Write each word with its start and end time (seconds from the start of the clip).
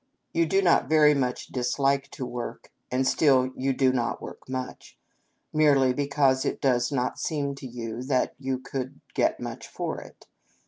You 0.33 0.47
do 0.47 0.63
not 0.63 0.89
very 0.89 1.13
much 1.13 1.49
dislike 1.49 2.09
to 2.13 2.25
work, 2.25 2.71
and 2.89 3.07
still 3.07 3.51
you 3.55 3.71
do 3.71 3.93
not 3.93 4.19
work 4.19 4.49
much, 4.49 4.97
merely 5.53 5.93
because 5.93 6.43
it 6.43 6.59
does 6.59 6.91
not 6.91 7.19
seem 7.19 7.53
to 7.57 7.67
you 7.67 8.01
that 8.05 8.33
you 8.39 8.57
could 8.57 8.99
get 9.13 9.39
much 9.39 9.67
for 9.67 10.01
it. 10.01 10.25